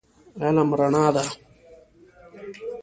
[0.41, 1.23] علم رڼا ده.